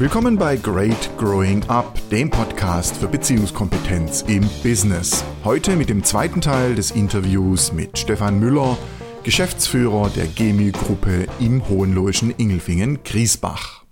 [0.00, 5.22] Willkommen bei Great Growing Up, dem Podcast für Beziehungskompetenz im Business.
[5.44, 8.78] Heute mit dem zweiten Teil des Interviews mit Stefan Müller,
[9.24, 13.84] Geschäftsführer der GEMÜ-Gruppe im Hohenlohischen Ingelfingen-Griesbach.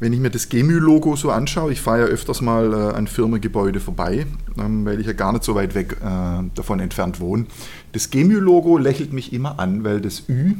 [0.00, 3.80] Wenn ich mir das GEMÜ-Logo so anschaue, ich fahre ja öfters mal äh, an Firmengebäude
[3.80, 4.24] vorbei,
[4.58, 7.44] ähm, weil ich ja gar nicht so weit weg äh, davon entfernt wohne.
[7.92, 10.54] Das GEMÜ-Logo lächelt mich immer an, weil das Ü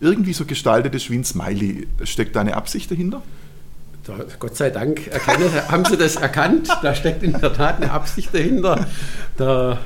[0.00, 1.86] irgendwie so gestaltet ist wie ein Smiley.
[2.02, 3.22] Steckt da eine Absicht dahinter?
[4.38, 6.68] Gott sei Dank erkenne, haben Sie das erkannt.
[6.82, 8.86] Da steckt in der Tat eine Absicht dahinter.
[9.36, 9.78] Da,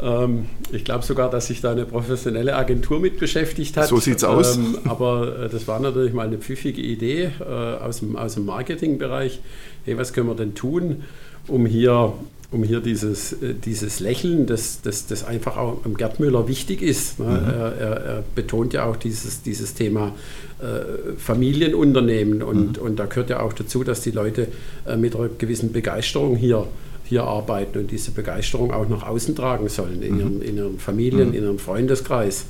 [0.00, 3.88] ähm, ich glaube sogar, dass sich da eine professionelle Agentur mit beschäftigt hat.
[3.88, 4.56] So sieht's aus.
[4.56, 8.46] Ähm, aber äh, das war natürlich mal eine pfiffige Idee äh, aus, dem, aus dem
[8.46, 9.40] Marketingbereich.
[9.84, 11.04] Hey, was können wir denn tun,
[11.46, 12.14] um hier
[12.50, 16.82] um hier dieses, äh, dieses Lächeln, das, das, das einfach auch im Gerd Müller wichtig
[16.82, 17.18] ist.
[17.18, 17.24] Ne?
[17.26, 17.30] Mhm.
[17.30, 20.14] Er, er, er, betont ja auch dieses, dieses Thema
[20.60, 22.82] äh, Familienunternehmen und, mhm.
[22.82, 24.48] und da gehört ja auch dazu, dass die Leute
[24.86, 26.66] äh, mit einer gewissen Begeisterung hier,
[27.04, 30.20] hier arbeiten und diese Begeisterung auch nach außen tragen sollen, in, mhm.
[30.20, 31.34] ihren, in ihren Familien, mhm.
[31.34, 32.46] in ihrem Freundeskreis.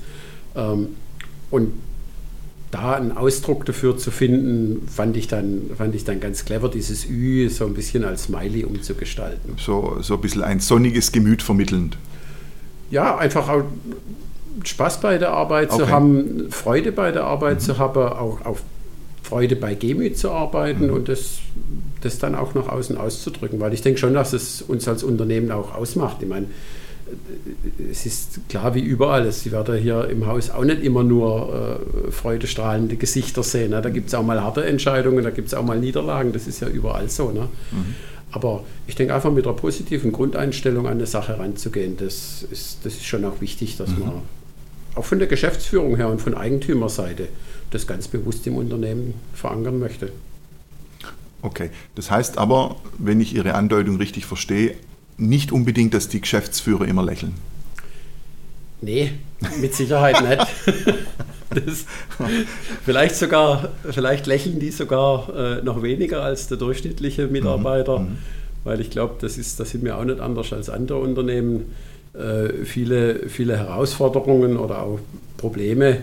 [0.55, 0.89] Ähm,
[1.51, 1.73] und
[2.77, 7.09] da einen Ausdruck dafür zu finden, fand ich dann, fand ich dann ganz clever, dieses
[7.09, 9.55] Ü so ein bisschen als Smiley umzugestalten.
[9.59, 11.97] So, so ein bisschen ein sonniges Gemüt vermittelnd.
[12.91, 13.65] Ja, einfach auch
[14.65, 15.85] Spaß bei der Arbeit okay.
[15.85, 17.61] zu haben, Freude bei der Arbeit mhm.
[17.61, 18.63] zu haben, auch auf
[19.23, 20.93] Freude bei Gemüt zu arbeiten mhm.
[20.93, 21.39] und das,
[22.03, 25.51] das dann auch nach außen auszudrücken, weil ich denke schon, dass es uns als Unternehmen
[25.51, 26.19] auch ausmacht.
[26.21, 26.47] Ich meine,
[27.91, 32.11] es ist klar wie überall, Sie werden hier im Haus auch nicht immer nur äh,
[32.11, 33.71] freudestrahlende Gesichter sehen.
[33.71, 33.83] Ne?
[33.83, 36.61] Da gibt es auch mal harte Entscheidungen, da gibt es auch mal Niederlagen, das ist
[36.61, 37.31] ja überall so.
[37.31, 37.49] Ne?
[37.71, 37.95] Mhm.
[38.33, 42.95] Aber ich denke einfach mit einer positiven Grundeinstellung an eine Sache ranzugehen, das ist, das
[42.95, 44.01] ist schon auch wichtig, dass mhm.
[44.01, 44.23] man
[44.95, 47.29] auch von der Geschäftsführung her und von Eigentümerseite
[47.71, 50.11] das ganz bewusst im Unternehmen verankern möchte.
[51.43, 54.75] Okay, das heißt aber, wenn ich Ihre Andeutung richtig verstehe,
[55.19, 57.35] nicht unbedingt, dass die Geschäftsführer immer lächeln.
[58.81, 59.13] Nee,
[59.61, 60.95] mit Sicherheit nicht.
[61.49, 61.87] Das,
[62.85, 68.07] vielleicht sogar, vielleicht lächeln die sogar äh, noch weniger als der durchschnittliche Mitarbeiter, mhm.
[68.07, 68.19] mhm.
[68.65, 71.73] weil ich glaube, das ist, das sind wir auch nicht anders als andere Unternehmen.
[72.15, 74.99] Äh, viele, viele Herausforderungen oder auch
[75.37, 75.99] Probleme,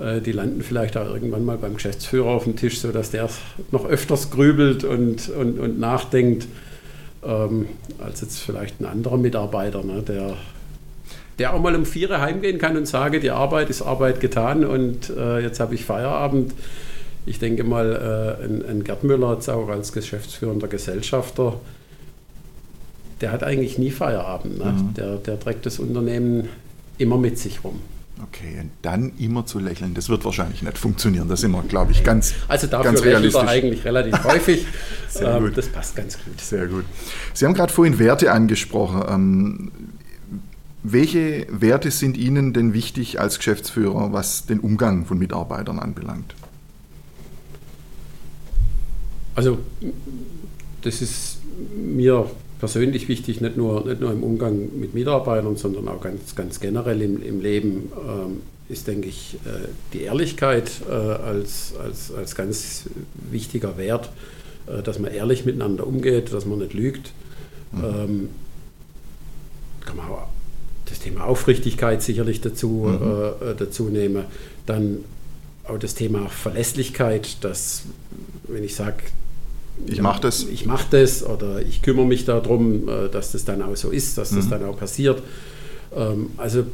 [0.00, 3.28] äh, die landen vielleicht auch irgendwann mal beim Geschäftsführer auf dem Tisch, sodass der
[3.72, 6.46] noch öfters grübelt und, und, und nachdenkt
[7.26, 7.66] ähm,
[7.98, 10.34] als jetzt vielleicht ein anderer Mitarbeiter, ne, der,
[11.38, 15.10] der auch mal um vier heimgehen kann und sage, die Arbeit ist Arbeit getan und
[15.10, 16.54] äh, jetzt habe ich Feierabend.
[17.26, 21.54] Ich denke mal, äh, ein, ein Gerd Müller jetzt auch als geschäftsführender Gesellschafter,
[23.20, 24.58] der hat eigentlich nie Feierabend.
[24.58, 24.64] Ne?
[24.64, 24.94] Mhm.
[24.94, 26.48] Der, der trägt das Unternehmen
[26.98, 27.80] immer mit sich rum.
[28.22, 31.28] Okay, und dann immer zu lächeln, das wird wahrscheinlich nicht funktionieren.
[31.28, 33.42] Das sind wir, glaube ich, ganz Also dafür ganz realistisch.
[33.42, 34.66] er eigentlich relativ häufig.
[35.10, 35.58] Sehr ähm, gut.
[35.58, 36.40] Das passt ganz gut.
[36.40, 36.84] Sehr gut.
[37.34, 39.04] Sie haben gerade vorhin Werte angesprochen.
[39.08, 39.72] Ähm,
[40.82, 46.34] welche Werte sind Ihnen denn wichtig als Geschäftsführer, was den Umgang von Mitarbeitern anbelangt?
[49.34, 49.58] Also
[50.82, 51.38] das ist
[51.76, 56.60] mir persönlich wichtig, nicht nur, nicht nur im Umgang mit Mitarbeitern, sondern auch ganz, ganz
[56.60, 62.34] generell im, im Leben, ähm, ist, denke ich, äh, die Ehrlichkeit äh, als, als, als
[62.34, 62.84] ganz
[63.30, 64.10] wichtiger Wert,
[64.66, 67.12] äh, dass man ehrlich miteinander umgeht, dass man nicht lügt.
[67.72, 67.84] Mhm.
[67.84, 68.28] Ähm,
[69.84, 70.28] kann man auch
[70.86, 73.48] das Thema Aufrichtigkeit sicherlich dazu, mhm.
[73.48, 74.24] Äh, dazu nehmen.
[74.66, 75.04] Dann
[75.64, 77.82] auch das Thema Verlässlichkeit, dass,
[78.48, 78.96] wenn ich sage,
[79.86, 80.44] ich mache das.
[80.44, 84.18] Ich mache das oder ich kümmere mich darum, äh, dass das dann auch so ist,
[84.18, 84.50] dass das mhm.
[84.50, 85.22] dann auch passiert.
[85.94, 86.64] Ähm, also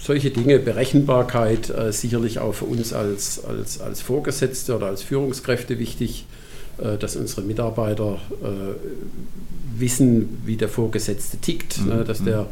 [0.00, 5.78] solche Dinge, Berechenbarkeit, äh, sicherlich auch für uns als, als, als Vorgesetzte oder als Führungskräfte
[5.78, 6.24] wichtig,
[6.78, 8.18] äh, dass unsere Mitarbeiter
[9.76, 12.04] wissen, wie der Vorgesetzte tickt, ne, mhm.
[12.04, 12.46] dass der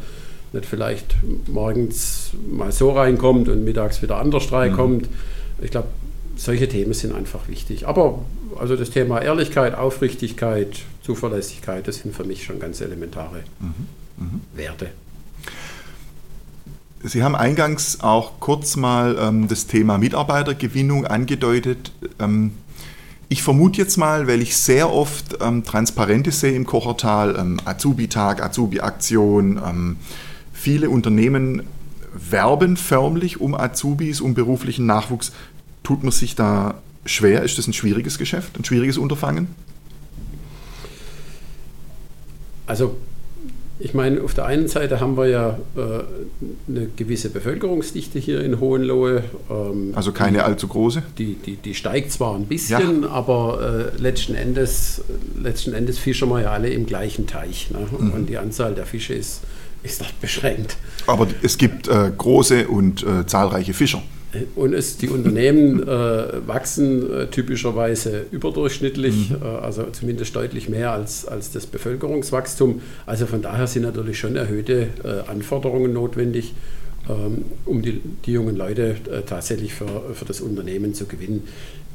[0.52, 1.16] nicht vielleicht
[1.46, 5.02] morgens mal so reinkommt und mittags wieder anders reinkommt.
[5.02, 5.64] Mhm.
[5.64, 5.88] Ich glaube,
[6.38, 7.86] solche Themen sind einfach wichtig.
[7.86, 8.20] Aber
[8.58, 13.74] also das Thema Ehrlichkeit, Aufrichtigkeit, Zuverlässigkeit, das sind für mich schon ganz elementare mhm.
[14.24, 14.40] Mhm.
[14.54, 14.90] Werte.
[17.02, 21.92] Sie haben eingangs auch kurz mal ähm, das Thema Mitarbeitergewinnung angedeutet.
[22.18, 22.52] Ähm,
[23.28, 28.42] ich vermute jetzt mal, weil ich sehr oft ähm, Transparente sehe im Kochertal, ähm, Azubi-Tag,
[28.42, 29.96] Azubi-Aktion, ähm,
[30.52, 31.64] viele Unternehmen
[32.12, 35.32] werben förmlich um Azubis, um beruflichen Nachwuchs.
[35.88, 37.44] Tut man sich da schwer?
[37.44, 39.48] Ist das ein schwieriges Geschäft, ein schwieriges Unterfangen?
[42.66, 42.98] Also
[43.78, 45.80] ich meine, auf der einen Seite haben wir ja äh,
[46.68, 49.24] eine gewisse Bevölkerungsdichte hier in Hohenlohe.
[49.48, 51.02] Ähm, also keine allzu große?
[51.16, 53.08] Die, die, die steigt zwar ein bisschen, ja.
[53.08, 55.00] aber äh, letzten, Endes,
[55.42, 57.70] letzten Endes fischen wir ja alle im gleichen Teich.
[57.70, 57.78] Ne?
[57.98, 58.10] Mhm.
[58.10, 59.40] Und die Anzahl der Fische ist,
[59.82, 60.76] ist dort beschränkt.
[61.06, 64.02] Aber es gibt äh, große und äh, zahlreiche Fischer.
[64.56, 69.36] Und es, die Unternehmen äh, wachsen äh, typischerweise überdurchschnittlich, mhm.
[69.42, 72.82] äh, also zumindest deutlich mehr als, als das Bevölkerungswachstum.
[73.06, 76.52] Also von daher sind natürlich schon erhöhte äh, Anforderungen notwendig,
[77.08, 81.44] ähm, um die, die, jungen Leute äh, tatsächlich für, für das Unternehmen zu gewinnen.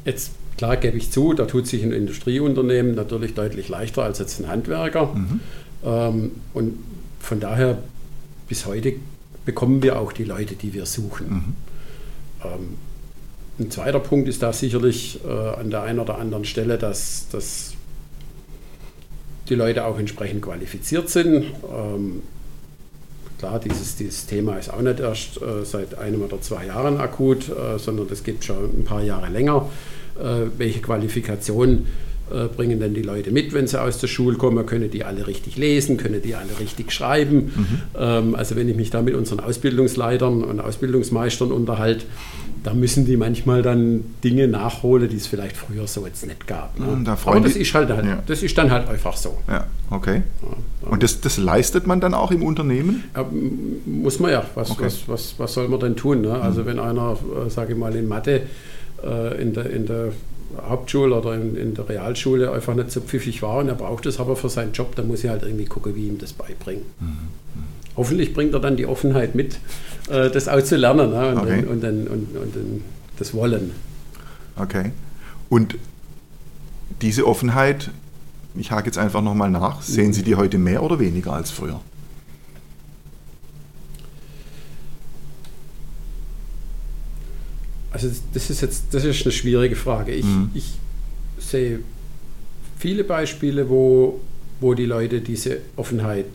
[0.04, 4.40] Jetzt klar gebe ich zu, da tut sich ein Industrieunternehmen natürlich deutlich leichter als jetzt
[4.40, 5.14] ein Handwerker.
[5.14, 5.40] Mhm.
[5.84, 6.78] Ähm, und
[7.20, 7.78] von daher
[8.48, 8.94] bis heute
[9.44, 11.28] bekommen wir auch die Leute, die wir suchen.
[11.28, 11.73] Mhm.
[12.44, 12.76] Ähm,
[13.58, 17.74] ein zweiter Punkt ist da sicherlich äh, an der einen oder anderen Stelle, dass, dass
[19.48, 21.44] die Leute auch entsprechend qualifiziert sind.
[21.72, 22.22] Ähm,
[23.38, 27.48] klar, dieses, dieses Thema ist auch nicht erst äh, seit einem oder zwei Jahren akut,
[27.48, 29.68] äh, sondern das gibt schon ein paar Jahre länger.
[30.18, 32.13] Äh, welche Qualifikation äh,
[32.56, 34.64] bringen denn die Leute mit, wenn sie aus der Schule kommen?
[34.66, 35.96] Können die alle richtig lesen?
[35.96, 37.52] Können die alle richtig schreiben?
[37.94, 38.34] Mhm.
[38.34, 42.04] Also wenn ich mich da mit unseren Ausbildungsleitern und Ausbildungsmeistern unterhalte,
[42.64, 46.78] da müssen die manchmal dann Dinge nachholen, die es vielleicht früher so jetzt nicht gab.
[46.80, 46.86] Ne?
[47.04, 48.22] Da Aber das ist, halt, halt, ja.
[48.26, 49.38] das ist dann halt einfach so.
[49.46, 50.22] Ja, okay.
[50.42, 53.04] Ja, Und das, das leistet man dann auch im Unternehmen?
[53.14, 53.26] Ja,
[53.84, 54.44] muss man ja.
[54.54, 54.84] Was, okay.
[54.84, 56.22] was, was, was soll man denn tun?
[56.22, 56.32] Ne?
[56.32, 56.66] Also mhm.
[56.66, 58.42] wenn einer, äh, sage ich mal, in Mathe
[59.04, 60.12] äh, in der, in der
[60.68, 64.20] Hauptschule oder in, in, der Realschule einfach nicht so pfiffig war und er braucht es
[64.20, 66.84] aber für seinen Job, dann muss ich halt irgendwie gucken, wie ihm das beibringen.
[67.00, 67.18] Mhm.
[67.96, 69.58] Hoffentlich bringt er dann die Offenheit mit,
[70.10, 71.28] äh, das auch zu lernen ne?
[71.30, 71.56] und, okay.
[71.60, 72.84] dann, und, dann, und, und dann
[73.18, 73.72] das Wollen.
[74.56, 74.90] Okay.
[75.48, 75.76] Und
[77.02, 77.90] diese Offenheit,
[78.56, 81.80] ich hake jetzt einfach nochmal nach, sehen Sie die heute mehr oder weniger als früher?
[87.94, 90.12] Also das ist jetzt das ist eine schwierige Frage.
[90.12, 90.50] Ich, mhm.
[90.52, 90.72] ich
[91.38, 91.78] sehe
[92.76, 94.20] viele Beispiele, wo,
[94.60, 96.26] wo die Leute diese Offenheit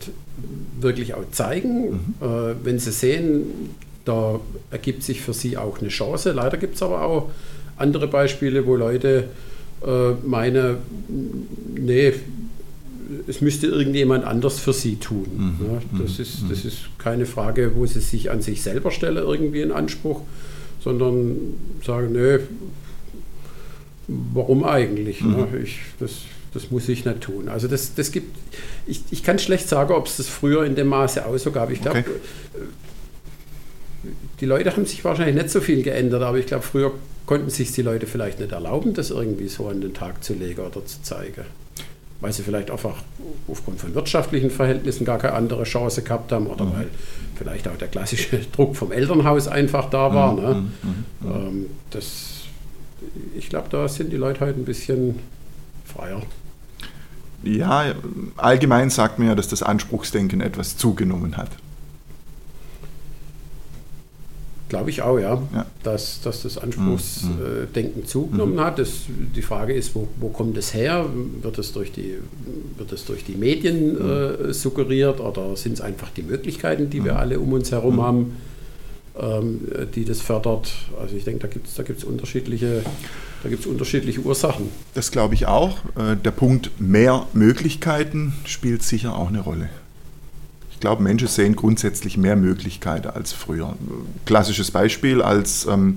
[0.80, 1.90] wirklich auch zeigen.
[1.90, 2.14] Mhm.
[2.22, 3.42] Äh, wenn sie sehen,
[4.06, 4.40] da
[4.70, 6.32] ergibt sich für sie auch eine Chance.
[6.32, 7.30] Leider gibt es aber auch
[7.76, 9.28] andere Beispiele, wo Leute
[9.86, 10.78] äh, meinen,
[11.76, 12.14] nee,
[13.26, 15.26] es müsste irgendjemand anders für sie tun.
[15.60, 15.66] Mhm.
[15.66, 16.22] Ja, das, mhm.
[16.22, 20.22] ist, das ist keine Frage, wo sie sich an sich selber stellen, irgendwie in Anspruch,
[20.82, 21.54] sondern
[21.84, 22.40] sagen, nö,
[24.08, 25.20] warum eigentlich?
[25.20, 25.32] Mhm.
[25.32, 25.48] Ne?
[25.62, 26.22] Ich, das,
[26.52, 27.48] das muss ich nicht tun.
[27.48, 28.36] Also das, das gibt,
[28.86, 31.70] ich, ich kann schlecht sagen, ob es das früher in dem Maße auch so gab.
[31.70, 32.10] Ich glaube, okay.
[34.40, 36.92] die Leute haben sich wahrscheinlich nicht so viel geändert, aber ich glaube, früher
[37.26, 40.60] konnten sich die Leute vielleicht nicht erlauben, das irgendwie so an den Tag zu legen
[40.60, 41.44] oder zu zeigen.
[42.20, 42.96] Weil sie vielleicht einfach
[43.48, 46.72] aufgrund von wirtschaftlichen Verhältnissen gar keine andere Chance gehabt haben oder mhm.
[46.74, 46.88] weil
[47.36, 50.32] vielleicht auch der klassische Druck vom Elternhaus einfach da war.
[50.32, 50.42] Mhm.
[50.42, 50.54] Ne?
[50.54, 51.04] Mhm.
[51.20, 51.34] mhm.
[51.34, 52.42] Ähm, das,
[53.36, 55.18] ich glaube, da sind die Leute heute ein bisschen
[55.84, 56.22] freier.
[57.42, 57.94] Ja,
[58.36, 61.50] allgemein sagt man ja, dass das Anspruchsdenken etwas zugenommen hat.
[64.70, 65.66] Glaube ich auch, ja, ja.
[65.82, 68.06] Dass, dass das Anspruchsdenken mhm.
[68.06, 68.60] zugenommen mhm.
[68.60, 68.78] hat.
[68.78, 69.00] Das,
[69.34, 71.06] die Frage ist, wo, wo kommt es her?
[71.42, 72.14] Wird es durch die,
[72.78, 74.50] wird es durch die Medien mhm.
[74.50, 77.18] äh, suggeriert oder sind es einfach die Möglichkeiten, die wir mhm.
[77.18, 78.02] alle um uns herum mhm.
[78.02, 78.36] haben,
[79.18, 79.60] ähm,
[79.92, 80.72] die das fördert?
[81.00, 82.84] Also ich denke, da gibt es da gibt's unterschiedliche,
[83.42, 84.68] da gibt's unterschiedliche Ursachen.
[84.94, 85.78] Das glaube ich auch.
[85.96, 89.68] Äh, der Punkt mehr Möglichkeiten spielt sicher auch eine Rolle.
[90.80, 93.76] Ich glaube, Menschen sehen grundsätzlich mehr Möglichkeiten als früher.
[94.24, 95.96] Klassisches Beispiel, als ähm,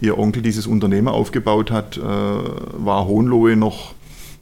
[0.00, 3.94] ihr Onkel dieses Unternehmen aufgebaut hat, äh, war Hohenlohe noch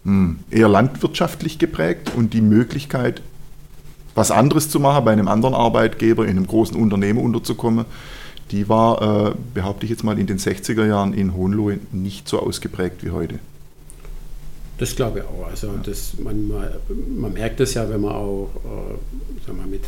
[0.04, 3.20] mh, hm, eher landwirtschaftlich geprägt und die Möglichkeit,
[4.14, 7.84] was anderes zu machen, bei einem anderen Arbeitgeber in einem großen Unternehmen unterzukommen,
[8.52, 12.40] die war, äh, behaupte ich jetzt mal, in den 60er Jahren in Hohenlohe nicht so
[12.40, 13.38] ausgeprägt wie heute.
[14.78, 15.48] Das glaube ich auch.
[15.48, 16.50] Also das, man,
[17.16, 19.84] man merkt es ja, wenn man auch äh, sagen wir, mit,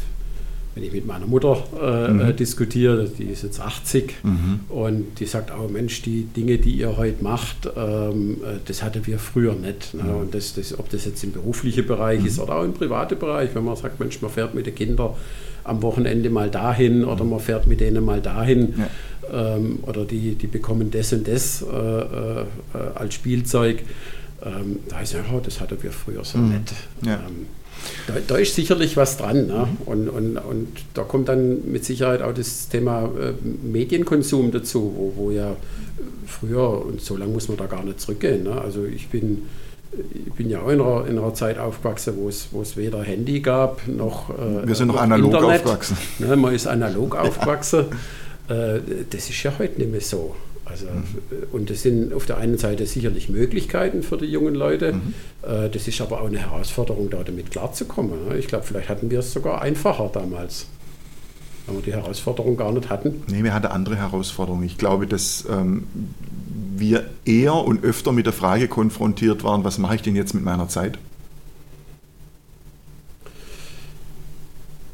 [0.75, 2.21] wenn ich mit meiner Mutter äh, mhm.
[2.21, 4.61] äh, diskutiere, die ist jetzt 80 mhm.
[4.69, 9.05] und die sagt auch, Mensch, die Dinge, die ihr heute macht, ähm, äh, das hatten
[9.07, 9.95] wir früher nicht.
[9.95, 10.05] Ne?
[10.05, 10.17] Mhm.
[10.17, 12.45] Und das, das, ob das jetzt im beruflichen Bereich ist mhm.
[12.45, 15.11] oder auch im privaten Bereich, wenn man sagt, Mensch, man fährt mit den Kindern
[15.65, 17.31] am Wochenende mal dahin oder mhm.
[17.31, 18.75] man fährt mit denen mal dahin.
[18.79, 19.57] Ja.
[19.57, 22.45] Ähm, oder die, die bekommen das und das äh, äh,
[22.95, 23.83] als Spielzeug
[24.45, 26.55] ähm, da heißt ja, oh, das hatten wir früher so mhm.
[26.55, 26.75] nicht.
[27.05, 27.15] Ja.
[27.27, 27.47] Ähm,
[28.07, 29.47] da, da, ist sicherlich was dran.
[29.47, 29.67] Ne?
[29.67, 29.87] Mhm.
[29.87, 35.13] Und, und, und da kommt dann mit Sicherheit auch das Thema äh, Medienkonsum dazu, wo,
[35.17, 35.57] wo ja
[36.27, 38.45] früher, und so lange muss man da gar nicht zurückgehen.
[38.45, 38.61] Ne?
[38.61, 39.43] Also ich bin
[39.93, 43.03] ich bin ja auch in einer, in einer Zeit aufgewachsen, wo es, wo es weder
[43.03, 44.31] Handy gab, noch.
[44.31, 45.61] Äh, Wir sind noch, noch analog Internet.
[45.61, 45.97] aufgewachsen.
[46.19, 47.87] Ne, man ist analog aufgewachsen.
[48.49, 48.79] Äh,
[49.11, 50.37] das ist ja heute nicht mehr so.
[50.67, 51.05] Also, mhm.
[51.53, 54.95] Und das sind auf der einen Seite sicherlich Möglichkeiten für die jungen Leute.
[54.95, 55.15] Mhm.
[55.43, 58.29] Äh, das ist aber auch eine Herausforderung, da damit klarzukommen.
[58.29, 58.39] Ne.
[58.39, 60.67] Ich glaube, vielleicht hatten wir es sogar einfacher damals
[61.67, 63.23] weil wir die Herausforderung gar nicht hatten.
[63.29, 64.65] Nee, wir hatten andere Herausforderungen.
[64.65, 65.85] Ich glaube, dass ähm,
[66.77, 70.45] wir eher und öfter mit der Frage konfrontiert waren, was mache ich denn jetzt mit
[70.45, 70.99] meiner Zeit?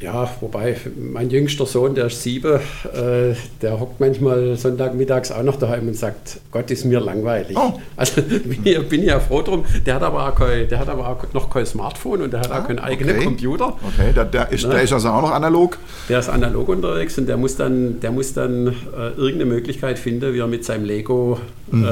[0.02, 2.54] Ja, wobei mein jüngster Sohn, der ist sieben,
[2.92, 7.56] äh, der hockt manchmal Sonntagmittags auch noch daheim und sagt, Gott ist mir langweilig.
[7.56, 7.74] Oh.
[7.96, 9.64] Also bin ich, bin ich ja froh drum.
[9.86, 12.50] Der hat aber auch, kein, der hat aber auch noch kein Smartphone und der hat
[12.50, 13.24] ah, auch keinen eigenen okay.
[13.24, 13.66] Computer.
[13.68, 15.78] Okay, der, der, ist, der ist also auch noch analog?
[16.08, 20.34] Der ist analog unterwegs und der muss dann, der muss dann äh, irgendeine Möglichkeit finden,
[20.34, 21.38] wie er mit seinem Lego
[21.70, 21.84] mhm.
[21.84, 21.88] äh,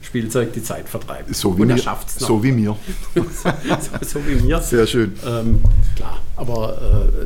[0.00, 1.32] Spielzeug die Zeit vertreiben.
[1.34, 2.08] So wie, und er mir, noch.
[2.08, 2.76] so wie mir.
[3.14, 3.22] so,
[4.06, 4.60] so, wie mir.
[4.60, 5.12] Sehr schön.
[5.26, 5.60] Ähm,
[5.94, 6.78] klar, aber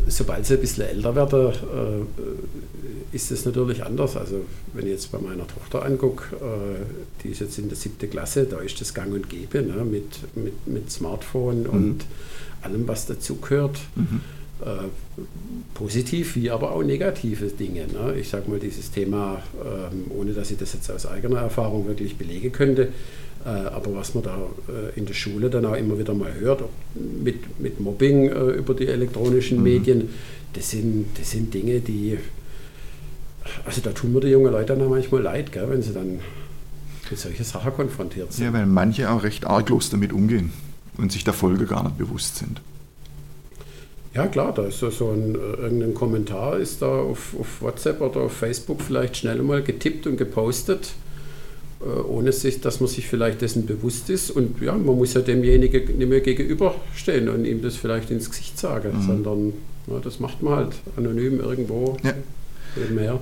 [0.07, 4.17] äh, sobald sie ein bisschen älter werden, äh, ist es natürlich anders.
[4.17, 8.11] Also wenn ich jetzt bei meiner Tochter angucke, äh, die ist jetzt in der siebten
[8.11, 11.71] Klasse, da ist das gang und gäbe ne, mit, mit, mit Smartphone mhm.
[11.71, 12.05] und
[12.63, 13.79] allem, was dazugehört.
[13.95, 14.21] Mhm.
[14.61, 14.89] Äh,
[15.75, 17.87] positiv wie aber auch negative Dinge.
[17.89, 18.15] Ne?
[18.21, 22.17] Ich sage mal, dieses Thema, ähm, ohne dass ich das jetzt aus eigener Erfahrung wirklich
[22.17, 22.91] belegen könnte,
[23.45, 24.37] äh, aber was man da
[24.69, 26.63] äh, in der Schule dann auch immer wieder mal hört,
[26.95, 29.65] mit, mit Mobbing über die elektronischen mhm.
[29.65, 30.09] Medien,
[30.53, 32.17] das sind, das sind Dinge, die,
[33.65, 36.21] also da tun mir die jungen Leute dann auch manchmal leid, gell, wenn sie dann
[37.11, 38.45] mit solchen Sachen konfrontiert sind.
[38.45, 40.53] Ja, weil manche auch recht arglos damit umgehen
[40.97, 42.61] und sich der Folge gar nicht bewusst sind.
[44.15, 48.01] Ja klar, da ist so, so ein äh, irgendein Kommentar ist da auf, auf, WhatsApp
[48.01, 50.93] oder auf Facebook vielleicht schnell mal getippt und gepostet,
[51.81, 54.31] äh, ohne sich, dass man sich vielleicht dessen bewusst ist.
[54.31, 58.57] Und ja, man muss ja demjenigen nicht mehr gegenüberstehen und ihm das vielleicht ins Gesicht
[58.57, 59.03] sagen, mhm.
[59.03, 59.53] sondern
[59.89, 62.13] ja, das macht man halt anonym irgendwo ja.
[62.77, 63.21] nebenher.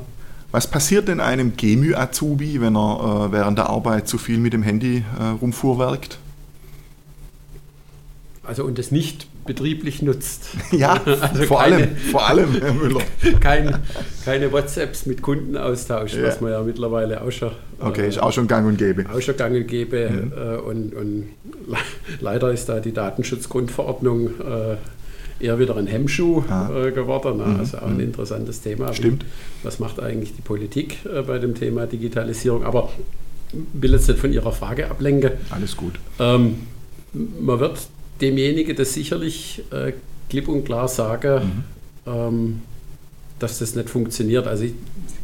[0.50, 4.62] Was passiert denn einem Gemü-Azubi, wenn er äh, während der Arbeit zu viel mit dem
[4.62, 6.18] Handy äh, rumfuhrwerkt?
[8.42, 10.44] Also und das nicht betrieblich nutzt.
[10.72, 13.02] Ja, also vor, keine, allem, vor allem, Herr Müller.
[13.40, 13.78] Kein,
[14.24, 16.22] keine WhatsApps mit Kunden austauscht, ja.
[16.22, 17.50] was man ja mittlerweile auch schon.
[17.78, 19.04] Okay, äh, ist auch schon gang und gäbe.
[19.12, 20.08] Auch schon gang und gäbe.
[20.10, 20.32] Mhm.
[20.32, 21.28] Äh, und, und,
[22.20, 24.76] leider ist da die Datenschutzgrundverordnung äh,
[25.44, 26.70] eher wieder ein Hemmschuh ah.
[26.74, 27.38] äh, geworden.
[27.38, 27.44] Ne?
[27.44, 27.60] Mhm.
[27.60, 28.00] Also auch ein mhm.
[28.00, 28.92] interessantes Thema.
[28.94, 29.24] Stimmt.
[29.62, 32.64] Was macht eigentlich die Politik äh, bei dem Thema Digitalisierung?
[32.64, 32.90] Aber
[33.52, 35.32] ich will jetzt nicht von Ihrer Frage ablenken.
[35.50, 35.94] Alles gut.
[36.18, 36.66] Ähm,
[37.12, 37.78] man wird
[38.22, 39.92] demjenigen das sicherlich äh,
[40.30, 41.64] klipp und klar sagen,
[42.06, 42.12] mhm.
[42.12, 42.62] ähm,
[43.38, 44.46] dass das nicht funktioniert.
[44.46, 44.74] Also ich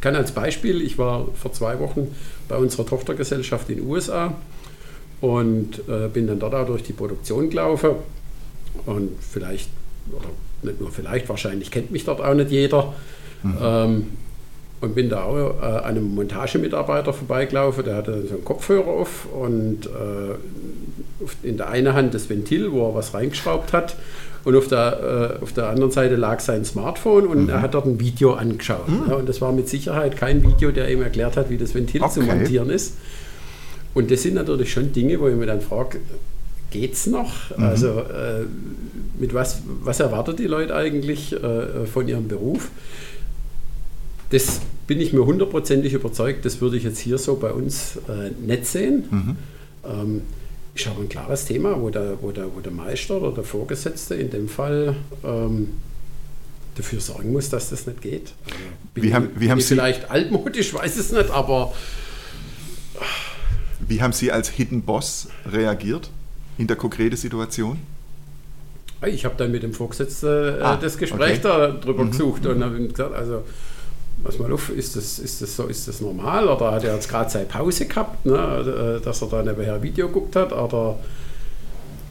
[0.01, 2.13] kann als Beispiel, ich war vor zwei Wochen
[2.47, 4.35] bei unserer Tochtergesellschaft in den USA
[5.21, 7.91] und äh, bin dann dort auch durch die Produktion gelaufen
[8.85, 9.69] und vielleicht,
[10.11, 10.29] oder
[10.61, 12.93] nicht nur vielleicht, wahrscheinlich kennt mich dort auch nicht jeder.
[13.43, 13.57] Mhm.
[13.61, 14.07] Ähm,
[14.81, 19.27] und bin da auch äh, an einem Montagemitarbeiter vorbeigelaufen, der hatte so einen Kopfhörer auf
[19.31, 23.95] und äh, in der einen Hand das Ventil, wo er was reingeschraubt hat
[24.45, 27.49] und auf der, äh, auf der anderen Seite lag sein Smartphone und mhm.
[27.49, 28.87] er hat dort ein Video angeschaut.
[28.87, 29.09] Mhm.
[29.09, 32.01] Ja, und das war mit Sicherheit kein Video, der ihm erklärt hat, wie das Ventil
[32.01, 32.13] okay.
[32.13, 32.95] zu montieren ist.
[33.93, 35.99] Und das sind natürlich schon Dinge, wo ich mir dann frage,
[36.71, 37.55] geht's noch?
[37.57, 37.63] Mhm.
[37.63, 38.45] Also äh,
[39.19, 42.69] mit was, was erwartet die Leute eigentlich äh, von ihrem Beruf?
[44.29, 48.31] Das bin ich mir hundertprozentig überzeugt, das würde ich jetzt hier so bei uns äh,
[48.39, 49.03] nicht sehen.
[49.09, 49.35] Mhm.
[49.83, 50.21] Ähm,
[50.75, 54.15] ist aber ein klares Thema, wo der, wo der, wo der Meister oder der Vorgesetzte
[54.15, 55.69] in dem Fall ähm,
[56.75, 58.33] dafür sorgen muss, dass das nicht geht.
[58.45, 58.57] Also
[58.93, 61.73] bin wie haben, wie haben Sie vielleicht altmodisch, weiß es nicht, aber.
[63.87, 66.09] Wie haben Sie als Hidden Boss reagiert
[66.57, 67.79] in der konkreten Situation?
[69.05, 71.73] Ich habe dann mit dem Vorgesetzten äh, ah, das Gespräch okay.
[71.81, 72.11] darüber mhm.
[72.11, 73.43] gesucht und habe gesagt, also
[74.23, 76.47] Pass mal auf, ist das, ist das so, ist das normal?
[76.47, 79.83] Oder hat er jetzt gerade seine Pause gehabt, ne, äh, dass er da nebenher ein
[79.83, 80.51] Video geguckt hat?
[80.51, 80.99] Oder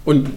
[0.05, 0.31] und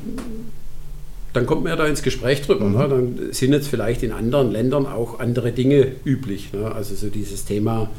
[1.34, 2.66] dann kommt man ja da ins Gespräch drüber.
[2.66, 2.78] Mhm.
[2.78, 2.90] Ne?
[2.90, 6.51] Dann sind jetzt vielleicht in anderen Ländern auch andere Dinge üblich.
[6.54, 6.72] Ne?
[6.72, 7.90] Also so dieses Thema,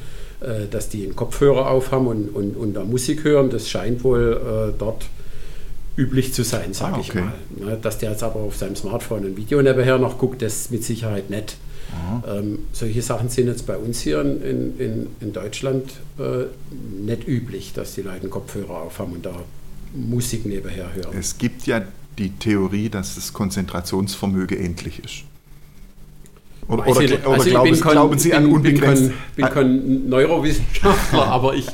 [0.40, 4.38] äh, dass die einen Kopfhörer aufhaben und, und, und da Musik hören, das scheint wohl
[4.72, 5.06] äh, dort
[5.96, 7.08] üblich zu sein, sage ah, okay.
[7.08, 7.70] ich mal.
[7.70, 7.78] Ne?
[7.80, 10.84] Dass der jetzt aber auf seinem Smartphone ein Video nebenher noch guckt, das ist mit
[10.84, 11.56] Sicherheit nicht.
[12.26, 16.44] Ähm, solche Sachen sind jetzt bei uns hier in, in, in Deutschland äh,
[17.04, 19.34] nicht üblich, dass die Leute einen Kopfhörer aufhaben und da
[19.94, 21.16] Musik nebenher hören.
[21.18, 21.82] Es gibt ja
[22.18, 25.24] die Theorie, dass das Konzentrationsvermögen endlich ist.
[26.68, 29.02] Oder, oder, oder also glauben, kein, glauben, Sie an unbegrenzt...
[29.02, 31.66] Ich bin kein, bin kein Neurowissenschaftler, aber ich,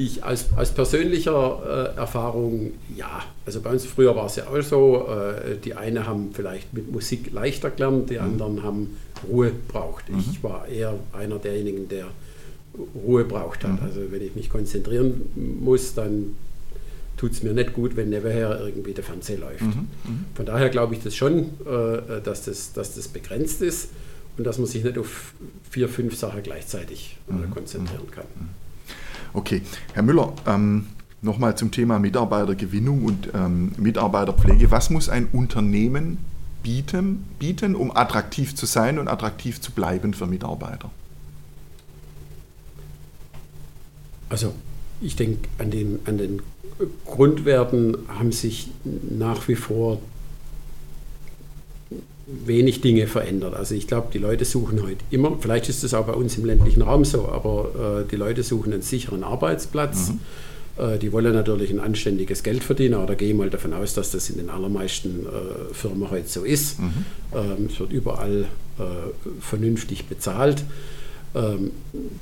[0.00, 3.20] Ich aus, aus persönlicher äh, Erfahrung, ja.
[3.44, 6.92] Also bei uns früher war es ja auch so, äh, die einen haben vielleicht mit
[6.92, 8.20] Musik leichter gelernt, die mhm.
[8.20, 8.96] anderen haben
[9.26, 10.08] Ruhe braucht.
[10.10, 10.18] Mhm.
[10.18, 12.06] Ich war eher einer derjenigen, der
[12.94, 13.80] Ruhe braucht hat.
[13.80, 13.86] Mhm.
[13.86, 15.22] Also wenn ich mich konzentrieren
[15.60, 16.34] muss, dann
[17.16, 19.62] tut es mir nicht gut, wenn nebenher irgendwie der Fernseher läuft.
[19.62, 19.88] Mhm.
[20.04, 20.24] Mhm.
[20.34, 23.90] Von daher glaube ich das schon, äh, dass, das, dass das begrenzt ist
[24.36, 25.34] und dass man sich nicht auf
[25.68, 27.50] vier, fünf Sachen gleichzeitig äh, mhm.
[27.50, 28.26] konzentrieren kann.
[28.38, 28.48] Mhm.
[29.34, 30.86] Okay, Herr Müller, ähm,
[31.20, 34.70] nochmal zum Thema Mitarbeitergewinnung und ähm, Mitarbeiterpflege.
[34.70, 36.18] Was muss ein Unternehmen
[36.62, 40.90] bieten, bieten, um attraktiv zu sein und attraktiv zu bleiben für Mitarbeiter?
[44.28, 44.52] Also
[45.00, 46.42] ich denke, an den, an den
[47.04, 50.00] Grundwerten haben sich nach wie vor
[52.26, 53.54] wenig Dinge verändert.
[53.54, 56.44] Also ich glaube, die Leute suchen heute immer, vielleicht ist es auch bei uns im
[56.44, 60.10] ländlichen Raum so, aber äh, die Leute suchen einen sicheren Arbeitsplatz.
[60.10, 60.20] Mhm.
[60.78, 63.94] Äh, die wollen natürlich ein anständiges Geld verdienen, aber da gehe ich mal davon aus,
[63.94, 66.80] dass das in den allermeisten äh, Firmen heute so ist.
[66.80, 66.92] Mhm.
[67.34, 68.46] Ähm, es wird überall
[68.78, 68.82] äh,
[69.40, 70.64] vernünftig bezahlt.
[71.34, 71.72] Ähm,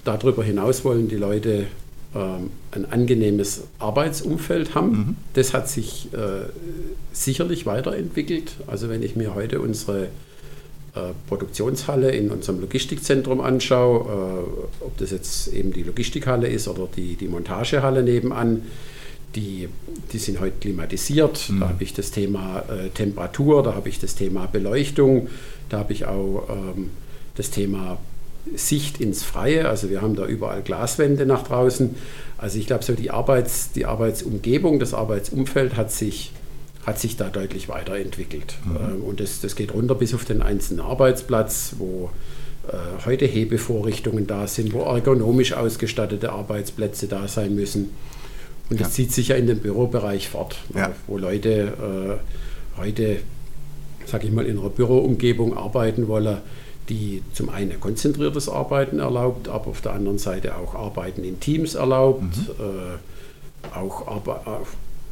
[0.04, 1.66] darüber hinaus wollen die Leute
[2.14, 4.90] ähm, ein angenehmes Arbeitsumfeld haben.
[4.90, 5.16] Mhm.
[5.34, 6.48] Das hat sich äh,
[7.12, 8.52] sicherlich weiterentwickelt.
[8.66, 10.08] Also wenn ich mir heute unsere
[11.28, 14.06] Produktionshalle in unserem Logistikzentrum anschaue,
[14.80, 18.62] äh, ob das jetzt eben die Logistikhalle ist oder die, die Montagehalle nebenan,
[19.34, 19.68] die,
[20.12, 21.50] die sind heute klimatisiert.
[21.50, 21.60] Mhm.
[21.60, 25.28] Da habe ich das Thema äh, Temperatur, da habe ich das Thema Beleuchtung,
[25.68, 26.90] da habe ich auch ähm,
[27.36, 27.98] das Thema
[28.54, 29.68] Sicht ins Freie.
[29.68, 31.94] Also wir haben da überall Glaswände nach draußen.
[32.38, 36.32] Also ich glaube, so die, Arbeits-, die Arbeitsumgebung, das Arbeitsumfeld hat sich,
[36.86, 38.54] hat sich da deutlich weiterentwickelt.
[38.64, 39.02] Mhm.
[39.02, 42.10] Und das, das geht runter bis auf den einzelnen Arbeitsplatz, wo
[42.68, 47.90] äh, heute Hebevorrichtungen da sind, wo ergonomisch ausgestattete Arbeitsplätze da sein müssen.
[48.70, 48.94] Und das ja.
[48.94, 50.92] zieht sich ja in den Bürobereich fort, ja.
[51.08, 53.18] wo Leute äh, heute,
[54.06, 56.38] sage ich mal, in einer Büroumgebung arbeiten wollen
[56.88, 61.74] die zum einen konzentriertes Arbeiten erlaubt, aber auf der anderen Seite auch Arbeiten in Teams
[61.74, 62.46] erlaubt, mhm.
[62.60, 64.68] äh, auch, aber, auch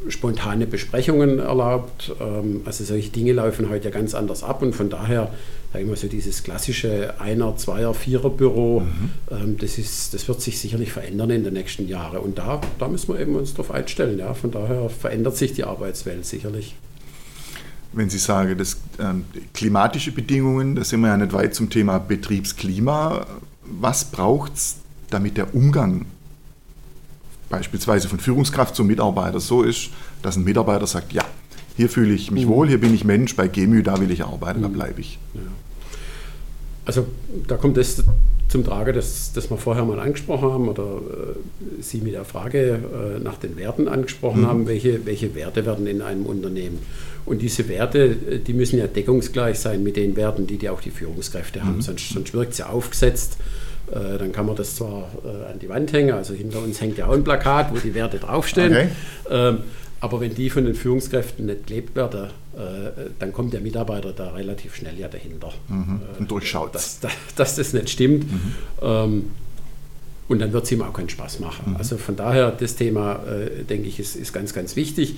[0.08, 2.14] spontane Besprechungen erlaubt.
[2.20, 5.30] Ähm, also solche Dinge laufen heute ja ganz anders ab und von daher,
[5.72, 9.10] sage ich mal so, dieses klassische Einer-, Zweier-, Vierer-Büro, mhm.
[9.30, 12.88] ähm, das, ist, das wird sich sicherlich verändern in den nächsten Jahren und da, da
[12.88, 14.18] müssen wir eben uns darauf einstellen.
[14.18, 14.34] Ja.
[14.34, 16.74] Von daher verändert sich die Arbeitswelt sicherlich
[17.96, 21.98] wenn Sie sagen, das ähm, klimatische Bedingungen, da sind wir ja nicht weit zum Thema
[21.98, 23.24] Betriebsklima.
[23.64, 24.78] Was braucht es,
[25.10, 26.06] damit der Umgang
[27.48, 29.90] beispielsweise von Führungskraft zum Mitarbeiter so ist,
[30.22, 31.24] dass ein Mitarbeiter sagt, ja,
[31.76, 32.50] hier fühle ich mich mhm.
[32.50, 34.74] wohl, hier bin ich Mensch, bei Gemü, da will ich arbeiten, da mhm.
[34.74, 35.18] bleibe ich.
[35.35, 35.40] Ja.
[36.87, 37.07] Also
[37.48, 38.04] da kommt das
[38.48, 42.78] zum Trage, das, das wir vorher mal angesprochen haben oder äh, Sie mit der Frage
[43.16, 44.46] äh, nach den Werten angesprochen mhm.
[44.46, 46.78] haben, welche, welche Werte werden in einem Unternehmen.
[47.24, 50.80] Und diese Werte, äh, die müssen ja deckungsgleich sein mit den Werten, die, die auch
[50.80, 51.83] die Führungskräfte haben, mhm.
[51.83, 53.38] sonst, sonst wirkt es ja aufgesetzt.
[53.90, 56.96] Äh, dann kann man das zwar äh, an die Wand hängen, also hinter uns hängt
[56.98, 58.72] ja auch ein Plakat, wo die Werte draufstehen.
[58.72, 58.88] Okay.
[59.30, 59.58] Ähm,
[60.00, 64.32] aber wenn die von den Führungskräften nicht gelebt werden, äh, dann kommt der Mitarbeiter da
[64.32, 65.52] relativ schnell ja dahinter.
[65.68, 66.00] Mhm.
[66.18, 66.74] Und durchschaut.
[66.74, 68.30] Dass, dass, dass, das nicht stimmt.
[68.30, 68.54] Mhm.
[68.82, 69.24] Ähm,
[70.28, 71.72] und dann wird es ihm auch keinen Spaß machen.
[71.72, 71.76] Mhm.
[71.76, 75.16] Also von daher, das Thema, äh, denke ich, ist, ist ganz, ganz wichtig.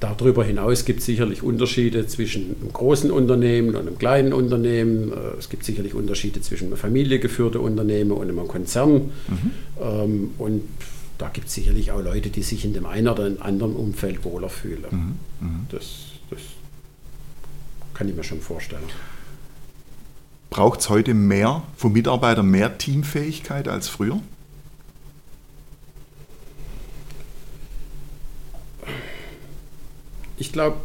[0.00, 5.12] Darüber hinaus gibt es sicherlich Unterschiede zwischen einem großen Unternehmen und einem kleinen Unternehmen.
[5.12, 8.92] Äh, es gibt sicherlich Unterschiede zwischen einem familiengeführten Unternehmen und einem Konzern.
[9.28, 9.50] Mhm.
[9.80, 10.62] Ähm, und
[11.18, 14.48] da gibt es sicherlich auch Leute, die sich in dem einen oder anderen Umfeld wohler
[14.48, 14.84] fühlen.
[14.90, 15.46] Mhm.
[15.46, 15.66] Mhm.
[15.70, 15.84] Das,
[16.30, 16.40] das
[17.94, 18.82] kann ich mir schon vorstellen.
[20.50, 24.20] Braucht es heute mehr von Mitarbeitern mehr Teamfähigkeit als früher?
[30.36, 30.76] Ich glaube,